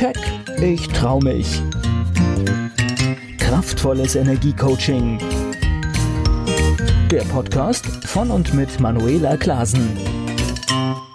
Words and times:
Keck, 0.00 0.16
ich 0.62 0.88
trau 0.88 1.20
mich. 1.20 1.60
Kraftvolles 3.36 4.14
Energiecoaching. 4.14 5.18
Der 7.10 7.20
Podcast 7.24 7.84
von 8.06 8.30
und 8.30 8.54
mit 8.54 8.80
Manuela 8.80 9.36
Klasen. 9.36 9.94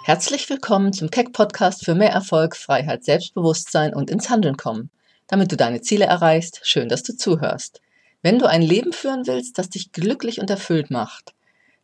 Herzlich 0.04 0.48
willkommen 0.48 0.92
zum 0.92 1.10
Keck 1.10 1.32
Podcast 1.32 1.84
für 1.84 1.96
mehr 1.96 2.12
Erfolg, 2.12 2.54
Freiheit, 2.54 3.04
Selbstbewusstsein 3.04 3.92
und 3.92 4.08
ins 4.08 4.30
Handeln 4.30 4.56
kommen. 4.56 4.90
Damit 5.26 5.50
du 5.50 5.56
deine 5.56 5.80
Ziele 5.80 6.04
erreichst, 6.04 6.60
schön, 6.62 6.88
dass 6.88 7.02
du 7.02 7.16
zuhörst. 7.16 7.80
Wenn 8.22 8.38
du 8.38 8.46
ein 8.46 8.62
Leben 8.62 8.92
führen 8.92 9.26
willst, 9.26 9.58
das 9.58 9.68
dich 9.68 9.90
glücklich 9.90 10.40
und 10.40 10.48
erfüllt 10.48 10.92
macht, 10.92 11.34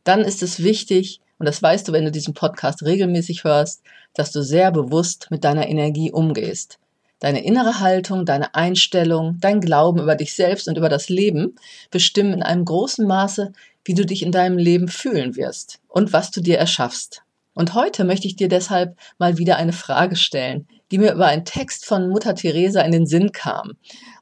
dann 0.05 0.21
ist 0.21 0.41
es 0.41 0.63
wichtig, 0.63 1.21
und 1.41 1.47
das 1.47 1.61
weißt 1.61 1.89
du, 1.89 1.93
wenn 1.93 2.05
du 2.05 2.13
diesen 2.13 2.35
Podcast 2.35 2.85
regelmäßig 2.85 3.43
hörst, 3.43 3.83
dass 4.15 4.31
du 4.31 4.45
sehr 4.45 4.71
bewusst 4.71 5.33
mit 5.33 5.43
deiner 5.43 5.67
Energie 5.67 6.13
umgehst. 6.13 6.79
Deine 7.23 7.45
innere 7.45 7.79
Haltung, 7.79 8.27
deine 8.27 8.57
Einstellung, 8.57 9.37
dein 9.39 9.61
Glauben 9.61 10.01
über 10.01 10.17
dich 10.17 10.35
selbst 10.35 10.67
und 10.67 10.77
über 10.77 10.89
das 10.89 11.09
Leben 11.09 11.55
bestimmen 11.93 12.33
in 12.33 12.43
einem 12.43 12.65
großen 12.65 13.07
Maße, 13.07 13.53
wie 13.85 13.95
du 13.95 14.05
dich 14.05 14.25
in 14.25 14.33
deinem 14.33 14.59
Leben 14.59 14.89
fühlen 14.89 15.37
wirst 15.37 15.79
und 15.87 16.13
was 16.13 16.33
du 16.33 16.41
dir 16.41 16.59
erschaffst. 16.59 17.23
Und 17.55 17.75
heute 17.75 18.03
möchte 18.03 18.27
ich 18.27 18.35
dir 18.35 18.49
deshalb 18.49 18.97
mal 19.19 19.39
wieder 19.39 19.57
eine 19.57 19.73
Frage 19.73 20.17
stellen, 20.17 20.67
die 20.91 20.99
mir 20.99 21.13
über 21.13 21.27
einen 21.27 21.45
Text 21.45 21.87
von 21.87 22.09
Mutter 22.09 22.35
Teresa 22.35 22.81
in 22.81 22.91
den 22.91 23.07
Sinn 23.07 23.31
kam. 23.31 23.75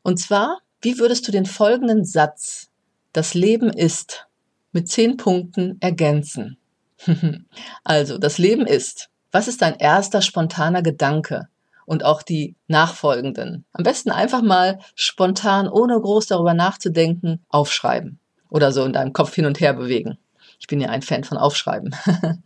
Und 0.02 0.18
zwar, 0.18 0.58
wie 0.82 0.98
würdest 0.98 1.26
du 1.26 1.32
den 1.32 1.46
folgenden 1.46 2.04
Satz, 2.04 2.68
das 3.14 3.32
Leben 3.32 3.70
ist, 3.70 4.26
mit 4.72 4.90
zehn 4.90 5.16
Punkten 5.16 5.78
ergänzen? 5.80 6.58
also, 7.82 8.18
das 8.18 8.36
Leben 8.36 8.66
ist. 8.66 9.08
Was 9.32 9.48
ist 9.48 9.62
dein 9.62 9.76
erster 9.76 10.20
spontaner 10.20 10.82
Gedanke? 10.82 11.48
Und 11.90 12.04
auch 12.04 12.22
die 12.22 12.54
nachfolgenden. 12.68 13.64
Am 13.72 13.82
besten 13.82 14.12
einfach 14.12 14.42
mal 14.42 14.78
spontan, 14.94 15.68
ohne 15.68 16.00
groß 16.00 16.28
darüber 16.28 16.54
nachzudenken, 16.54 17.44
aufschreiben. 17.48 18.20
Oder 18.48 18.70
so 18.70 18.84
in 18.84 18.92
deinem 18.92 19.12
Kopf 19.12 19.34
hin 19.34 19.44
und 19.44 19.58
her 19.58 19.74
bewegen. 19.74 20.16
Ich 20.60 20.68
bin 20.68 20.80
ja 20.80 20.88
ein 20.90 21.02
Fan 21.02 21.24
von 21.24 21.36
Aufschreiben. 21.36 21.92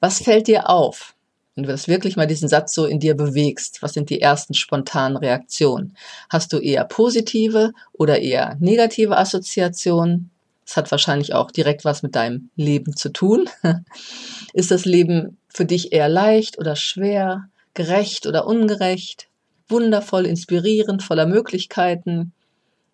was 0.00 0.20
fällt 0.20 0.46
dir 0.46 0.70
auf? 0.70 1.16
Wenn 1.56 1.64
du 1.64 1.70
das 1.70 1.88
wirklich 1.88 2.14
mal 2.14 2.28
diesen 2.28 2.48
Satz 2.48 2.72
so 2.72 2.86
in 2.86 3.00
dir 3.00 3.16
bewegst, 3.16 3.82
was 3.82 3.94
sind 3.94 4.10
die 4.10 4.20
ersten 4.20 4.54
spontanen 4.54 5.16
Reaktionen? 5.16 5.96
Hast 6.30 6.52
du 6.52 6.58
eher 6.58 6.84
positive 6.84 7.72
oder 7.92 8.20
eher 8.20 8.56
negative 8.60 9.16
Assoziationen? 9.18 10.30
Das 10.66 10.76
hat 10.76 10.92
wahrscheinlich 10.92 11.34
auch 11.34 11.50
direkt 11.50 11.84
was 11.84 12.04
mit 12.04 12.14
deinem 12.14 12.50
Leben 12.54 12.94
zu 12.94 13.12
tun. 13.12 13.50
Ist 14.52 14.70
das 14.70 14.84
Leben 14.84 15.38
für 15.48 15.64
dich 15.64 15.92
eher 15.92 16.08
leicht 16.08 16.58
oder 16.58 16.76
schwer, 16.76 17.48
gerecht 17.74 18.26
oder 18.26 18.46
ungerecht, 18.46 19.28
wundervoll, 19.68 20.26
inspirierend, 20.26 21.02
voller 21.02 21.26
Möglichkeiten 21.26 22.32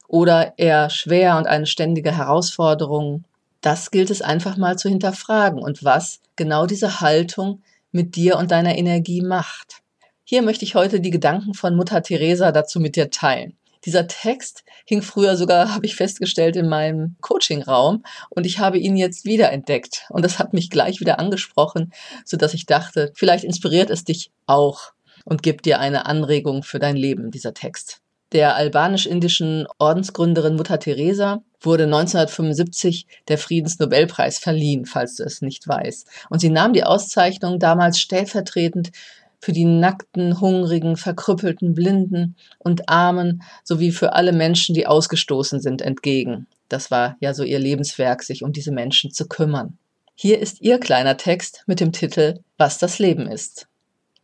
oder 0.09 0.55
eher 0.59 0.91
schwer 0.91 1.37
und 1.37 1.47
eine 1.47 1.67
ständige 1.67 2.17
Herausforderung? 2.17 3.25
Das 3.61 3.91
gilt 3.91 4.11
es 4.11 4.23
einfach 4.23 4.57
mal 4.57 4.79
zu 4.79 4.89
hinterfragen 4.89 5.63
und 5.63 5.85
was 5.85 6.21
genau 6.37 6.67
diese 6.67 7.01
Haltung 7.01 7.63
mit 7.93 8.17
dir 8.17 8.39
und 8.39 8.51
deiner 8.51 8.77
Energie 8.79 9.21
macht. 9.21 9.83
Hier 10.25 10.43
möchte 10.43 10.65
ich 10.65 10.75
heute 10.75 11.01
die 11.01 11.11
Gedanken 11.11 11.55
von 11.55 11.77
Mutter 11.77 12.03
Teresa 12.03 12.53
dazu 12.53 12.81
mit 12.81 12.97
dir 12.97 13.11
teilen. 13.11 13.57
Dieser 13.85 14.07
Text 14.07 14.65
hing 14.85 15.03
früher 15.03 15.37
sogar, 15.37 15.75
habe 15.75 15.87
ich 15.87 15.97
festgestellt, 15.97 16.57
in 16.57 16.69
meinem 16.69 17.17
Coachingraum 17.21 18.05
und 18.29 18.45
ich 18.45 18.59
habe 18.59 18.79
ihn 18.79 18.97
jetzt 18.97 19.25
wiederentdeckt 19.25 20.07
und 20.11 20.25
das 20.25 20.39
hat 20.39 20.53
mich 20.53 20.69
gleich 20.71 21.01
wieder 21.01 21.19
angesprochen, 21.19 21.93
so 22.25 22.37
dass 22.37 22.55
ich 22.55 22.67
dachte, 22.67 23.13
vielleicht 23.15 23.45
inspiriert 23.45 23.91
es 23.91 24.05
dich 24.05 24.31
auch 24.47 24.93
und 25.25 25.43
gibt 25.43 25.65
dir 25.65 25.81
eine 25.81 26.07
Anregung 26.07 26.63
für 26.63 26.79
dein 26.79 26.97
Leben, 26.97 27.31
dieser 27.31 27.55
Text. 27.55 28.01
Der 28.33 28.55
albanisch-indischen 28.55 29.67
Ordensgründerin 29.79 30.55
Mutter 30.55 30.79
Teresa 30.79 31.43
wurde 31.61 31.85
1975 31.85 33.07
der 33.27 33.39
Friedensnobelpreis 33.39 34.39
verliehen, 34.39 34.87
falls 34.87 35.17
du 35.17 35.25
es 35.25 35.43
nicht 35.43 35.67
weißt. 35.67 36.07
Und 36.31 36.39
sie 36.39 36.49
nahm 36.49 36.73
die 36.73 36.85
Auszeichnung 36.85 37.59
damals 37.59 37.99
stellvertretend 37.99 38.93
für 39.41 39.53
die 39.53 39.65
nackten, 39.65 40.41
hungrigen, 40.41 40.97
verkrüppelten, 40.97 41.75
blinden 41.75 42.37
und 42.59 42.89
Armen 42.89 43.43
sowie 43.65 43.91
für 43.91 44.13
alle 44.13 44.33
Menschen, 44.33 44.75
die 44.75 44.87
ausgestoßen 44.87 45.61
sind, 45.61 45.83
entgegen. 45.83 46.47
Das 46.69 46.91
war 46.91 47.17
ja 47.21 47.35
so 47.35 47.43
ihr 47.43 47.59
Lebenswerk, 47.59 48.23
sich 48.23 48.45
um 48.45 48.53
diese 48.53 48.71
Menschen 48.71 49.11
zu 49.11 49.27
kümmern. 49.27 49.79
Hier 50.15 50.39
ist 50.39 50.61
ihr 50.61 50.79
kleiner 50.79 51.17
Text 51.17 51.65
mit 51.67 51.81
dem 51.81 51.93
Titel 51.93 52.41
Was 52.59 52.79
das 52.79 52.99
Leben 52.99 53.27
ist. 53.27 53.67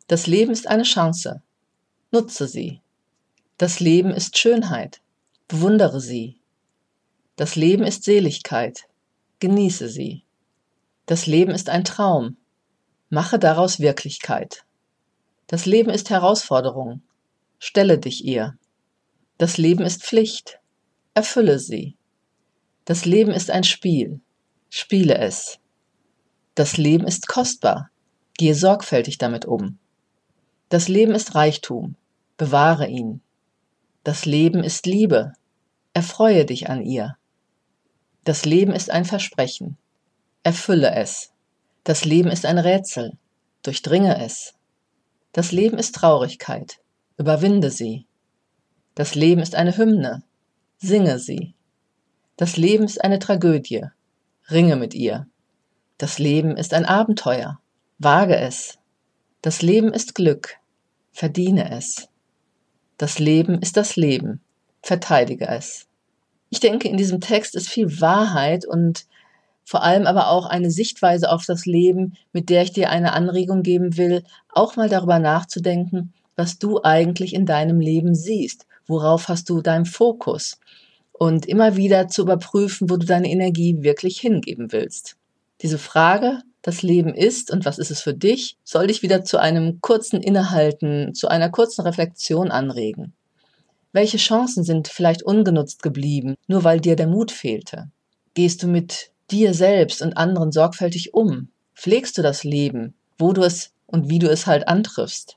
Das 0.08 0.26
Leben 0.26 0.52
ist 0.52 0.68
eine 0.68 0.82
Chance. 0.82 1.42
Nutze 2.12 2.46
sie. 2.46 2.82
Das 3.56 3.80
Leben 3.80 4.10
ist 4.10 4.36
Schönheit. 4.36 5.00
Bewundere 5.48 6.00
sie. 6.00 6.38
Das 7.36 7.56
Leben 7.56 7.84
ist 7.84 8.04
Seligkeit. 8.04 8.84
Genieße 9.40 9.88
sie. 9.88 10.22
Das 11.06 11.26
Leben 11.26 11.52
ist 11.52 11.70
ein 11.70 11.84
Traum. 11.84 12.36
Mache 13.08 13.38
daraus 13.38 13.80
Wirklichkeit. 13.80 14.65
Das 15.46 15.64
Leben 15.64 15.90
ist 15.90 16.10
Herausforderung. 16.10 17.02
Stelle 17.58 17.98
dich 17.98 18.24
ihr. 18.24 18.58
Das 19.38 19.58
Leben 19.58 19.84
ist 19.84 20.02
Pflicht. 20.02 20.58
Erfülle 21.14 21.58
sie. 21.60 21.96
Das 22.84 23.04
Leben 23.04 23.30
ist 23.30 23.50
ein 23.50 23.62
Spiel. 23.62 24.20
Spiele 24.70 25.18
es. 25.18 25.58
Das 26.56 26.76
Leben 26.76 27.06
ist 27.06 27.28
kostbar. 27.28 27.90
Gehe 28.38 28.54
sorgfältig 28.54 29.18
damit 29.18 29.44
um. 29.44 29.78
Das 30.68 30.88
Leben 30.88 31.14
ist 31.14 31.36
Reichtum. 31.36 31.94
Bewahre 32.36 32.88
ihn. 32.88 33.20
Das 34.02 34.26
Leben 34.26 34.64
ist 34.64 34.84
Liebe. 34.84 35.32
Erfreue 35.94 36.44
dich 36.44 36.68
an 36.68 36.82
ihr. 36.82 37.16
Das 38.24 38.44
Leben 38.44 38.72
ist 38.72 38.90
ein 38.90 39.04
Versprechen. 39.04 39.78
Erfülle 40.42 40.92
es. 40.94 41.32
Das 41.84 42.04
Leben 42.04 42.30
ist 42.30 42.44
ein 42.44 42.58
Rätsel. 42.58 43.16
Durchdringe 43.62 44.20
es. 44.24 44.55
Das 45.36 45.52
Leben 45.52 45.76
ist 45.76 45.94
Traurigkeit. 45.94 46.78
Überwinde 47.18 47.70
sie. 47.70 48.06
Das 48.94 49.14
Leben 49.14 49.42
ist 49.42 49.54
eine 49.54 49.76
Hymne. 49.76 50.22
Singe 50.78 51.18
sie. 51.18 51.54
Das 52.38 52.56
Leben 52.56 52.84
ist 52.84 53.04
eine 53.04 53.18
Tragödie. 53.18 53.84
Ringe 54.50 54.76
mit 54.76 54.94
ihr. 54.94 55.26
Das 55.98 56.18
Leben 56.18 56.56
ist 56.56 56.72
ein 56.72 56.86
Abenteuer. 56.86 57.60
Wage 57.98 58.38
es. 58.38 58.78
Das 59.42 59.60
Leben 59.60 59.92
ist 59.92 60.14
Glück. 60.14 60.56
Verdiene 61.12 61.70
es. 61.70 62.08
Das 62.96 63.18
Leben 63.18 63.60
ist 63.60 63.76
das 63.76 63.94
Leben. 63.94 64.40
Verteidige 64.80 65.48
es. 65.48 65.86
Ich 66.48 66.60
denke, 66.60 66.88
in 66.88 66.96
diesem 66.96 67.20
Text 67.20 67.54
ist 67.56 67.68
viel 67.68 68.00
Wahrheit 68.00 68.64
und 68.64 69.04
vor 69.66 69.82
allem 69.82 70.06
aber 70.06 70.30
auch 70.30 70.46
eine 70.46 70.70
Sichtweise 70.70 71.30
auf 71.30 71.44
das 71.44 71.66
Leben, 71.66 72.14
mit 72.32 72.50
der 72.50 72.62
ich 72.62 72.72
dir 72.72 72.88
eine 72.88 73.12
Anregung 73.12 73.64
geben 73.64 73.96
will, 73.96 74.22
auch 74.48 74.76
mal 74.76 74.88
darüber 74.88 75.18
nachzudenken, 75.18 76.14
was 76.36 76.58
du 76.58 76.80
eigentlich 76.84 77.34
in 77.34 77.46
deinem 77.46 77.80
Leben 77.80 78.14
siehst. 78.14 78.66
Worauf 78.86 79.26
hast 79.26 79.50
du 79.50 79.60
deinen 79.60 79.84
Fokus? 79.84 80.60
Und 81.10 81.46
immer 81.46 81.76
wieder 81.76 82.06
zu 82.06 82.22
überprüfen, 82.22 82.88
wo 82.88 82.96
du 82.96 83.06
deine 83.06 83.28
Energie 83.28 83.82
wirklich 83.82 84.20
hingeben 84.20 84.70
willst. 84.70 85.16
Diese 85.62 85.78
Frage, 85.78 86.42
das 86.62 86.82
Leben 86.82 87.12
ist 87.12 87.50
und 87.50 87.64
was 87.64 87.78
ist 87.78 87.90
es 87.90 88.00
für 88.00 88.14
dich, 88.14 88.58
soll 88.62 88.86
dich 88.86 89.02
wieder 89.02 89.24
zu 89.24 89.38
einem 89.38 89.80
kurzen 89.80 90.22
Innehalten, 90.22 91.12
zu 91.12 91.26
einer 91.26 91.50
kurzen 91.50 91.82
Reflexion 91.82 92.52
anregen. 92.52 93.14
Welche 93.92 94.18
Chancen 94.18 94.62
sind 94.62 94.86
vielleicht 94.86 95.24
ungenutzt 95.24 95.82
geblieben, 95.82 96.36
nur 96.46 96.62
weil 96.62 96.80
dir 96.80 96.94
der 96.94 97.08
Mut 97.08 97.32
fehlte? 97.32 97.90
Gehst 98.34 98.62
du 98.62 98.68
mit 98.68 99.10
dir 99.30 99.54
selbst 99.54 100.02
und 100.02 100.16
anderen 100.16 100.52
sorgfältig 100.52 101.14
um? 101.14 101.48
Pflegst 101.74 102.16
du 102.18 102.22
das 102.22 102.44
Leben, 102.44 102.94
wo 103.18 103.32
du 103.32 103.42
es 103.42 103.72
und 103.86 104.08
wie 104.08 104.18
du 104.18 104.28
es 104.28 104.46
halt 104.46 104.68
antriffst? 104.68 105.36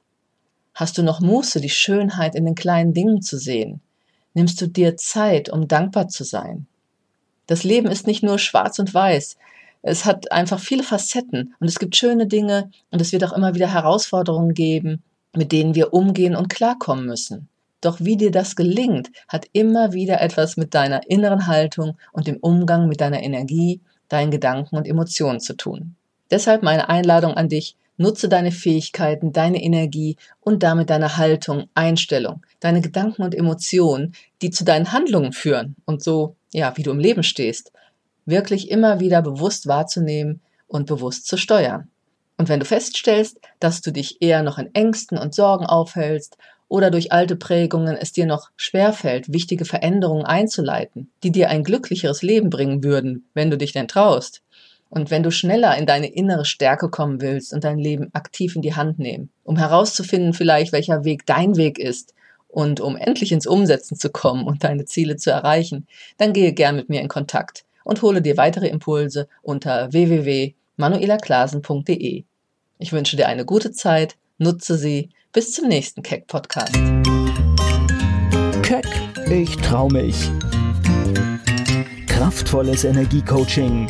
Hast 0.73 0.97
du 0.97 1.03
noch 1.03 1.19
Muße, 1.19 1.59
die 1.59 1.69
Schönheit 1.69 2.35
in 2.35 2.45
den 2.45 2.55
kleinen 2.55 2.93
Dingen 2.93 3.21
zu 3.21 3.37
sehen? 3.37 3.81
Nimmst 4.33 4.61
du 4.61 4.67
dir 4.67 4.95
Zeit, 4.95 5.49
um 5.49 5.67
dankbar 5.67 6.07
zu 6.07 6.23
sein? 6.23 6.67
Das 7.47 7.63
Leben 7.63 7.89
ist 7.89 8.07
nicht 8.07 8.23
nur 8.23 8.39
schwarz 8.39 8.79
und 8.79 8.93
weiß. 8.93 9.37
Es 9.81 10.05
hat 10.05 10.31
einfach 10.31 10.59
viele 10.59 10.83
Facetten 10.83 11.55
und 11.59 11.67
es 11.67 11.79
gibt 11.79 11.95
schöne 11.95 12.27
Dinge 12.27 12.69
und 12.91 13.01
es 13.01 13.11
wird 13.11 13.23
auch 13.23 13.33
immer 13.33 13.55
wieder 13.55 13.73
Herausforderungen 13.73 14.53
geben, 14.53 15.03
mit 15.35 15.51
denen 15.51 15.75
wir 15.75 15.93
umgehen 15.93 16.35
und 16.35 16.49
klarkommen 16.49 17.05
müssen. 17.05 17.49
Doch 17.81 17.99
wie 17.99 18.17
dir 18.17 18.31
das 18.31 18.55
gelingt, 18.55 19.09
hat 19.27 19.47
immer 19.53 19.93
wieder 19.93 20.21
etwas 20.21 20.57
mit 20.57 20.73
deiner 20.73 21.09
inneren 21.09 21.47
Haltung 21.47 21.97
und 22.11 22.27
dem 22.27 22.37
Umgang 22.37 22.87
mit 22.87 22.99
deiner 22.99 23.23
Energie, 23.23 23.81
deinen 24.09 24.31
Gedanken 24.31 24.75
und 24.75 24.87
Emotionen 24.87 25.39
zu 25.39 25.55
tun. 25.55 25.95
Deshalb 26.31 26.61
meine 26.61 26.89
Einladung 26.89 27.33
an 27.35 27.47
dich, 27.47 27.75
nutze 27.97 28.29
deine 28.29 28.51
Fähigkeiten, 28.51 29.33
deine 29.33 29.61
Energie 29.61 30.15
und 30.39 30.63
damit 30.63 30.89
deine 30.89 31.17
Haltung, 31.17 31.69
Einstellung, 31.75 32.45
deine 32.59 32.81
Gedanken 32.81 33.23
und 33.23 33.35
Emotionen, 33.35 34.13
die 34.41 34.49
zu 34.49 34.63
deinen 34.63 34.91
Handlungen 34.91 35.33
führen 35.33 35.75
und 35.85 36.01
so, 36.03 36.35
ja, 36.53 36.75
wie 36.77 36.83
du 36.83 36.91
im 36.91 36.99
Leben 36.99 37.23
stehst, 37.23 37.71
wirklich 38.25 38.71
immer 38.71 38.99
wieder 38.99 39.21
bewusst 39.21 39.67
wahrzunehmen 39.67 40.41
und 40.67 40.87
bewusst 40.87 41.27
zu 41.27 41.37
steuern. 41.37 41.89
Und 42.37 42.47
wenn 42.47 42.61
du 42.61 42.65
feststellst, 42.65 43.37
dass 43.59 43.81
du 43.81 43.91
dich 43.91 44.21
eher 44.21 44.43
noch 44.43 44.57
in 44.57 44.73
Ängsten 44.73 45.17
und 45.17 45.35
Sorgen 45.35 45.65
aufhältst 45.65 46.37
oder 46.69 46.91
durch 46.91 47.11
alte 47.11 47.35
Prägungen 47.35 47.97
es 47.97 48.13
dir 48.13 48.25
noch 48.25 48.51
schwerfällt, 48.55 49.33
wichtige 49.33 49.65
Veränderungen 49.65 50.25
einzuleiten, 50.25 51.11
die 51.23 51.31
dir 51.31 51.49
ein 51.49 51.65
glücklicheres 51.65 52.21
Leben 52.21 52.49
bringen 52.49 52.83
würden, 52.83 53.27
wenn 53.33 53.49
du 53.49 53.57
dich 53.57 53.73
denn 53.73 53.89
traust. 53.89 54.41
Und 54.89 55.11
wenn 55.11 55.23
du 55.23 55.31
schneller 55.31 55.77
in 55.77 55.85
deine 55.85 56.07
innere 56.07 56.45
Stärke 56.45 56.89
kommen 56.89 57.21
willst 57.21 57.53
und 57.53 57.63
dein 57.63 57.77
Leben 57.77 58.09
aktiv 58.13 58.55
in 58.55 58.61
die 58.61 58.75
Hand 58.75 58.97
nehmen, 58.97 59.29
um 59.43 59.57
herauszufinden 59.57 60.33
vielleicht, 60.33 60.71
welcher 60.71 61.03
Weg 61.03 61.25
dein 61.25 61.57
Weg 61.57 61.77
ist 61.77 62.13
und 62.47 62.79
um 62.79 62.95
endlich 62.95 63.31
ins 63.31 63.45
Umsetzen 63.45 63.97
zu 63.97 64.09
kommen 64.09 64.45
und 64.45 64.63
deine 64.63 64.85
Ziele 64.85 65.17
zu 65.17 65.31
erreichen, 65.31 65.87
dann 66.17 66.33
gehe 66.33 66.53
gern 66.53 66.75
mit 66.75 66.89
mir 66.89 67.01
in 67.01 67.07
Kontakt 67.07 67.65
und 67.83 68.01
hole 68.01 68.21
dir 68.21 68.37
weitere 68.37 68.67
Impulse 68.67 69.27
unter 69.41 69.91
www.manuelaklasen.de. 69.91 72.23
Ich 72.79 72.91
wünsche 72.91 73.17
dir 73.17 73.27
eine 73.27 73.45
gute 73.45 73.71
Zeit, 73.71 74.15
nutze 74.37 74.77
sie. 74.77 75.09
Bis 75.31 75.51
zum 75.51 75.67
nächsten 75.67 76.01
Keck 76.01 76.25
Podcast. 76.25 76.73
Keck, 78.63 78.87
ich 79.29 79.55
trau 79.57 79.87
mich. 79.87 80.31
Kraftvolles 82.07 82.83
Energiecoaching. 82.83 83.87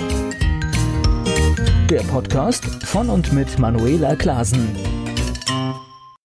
Der 1.89 2.01
Podcast 2.01 2.65
von 2.83 3.09
und 3.09 3.31
mit 3.31 3.57
Manuela 3.57 4.17
Klasen. 4.17 4.88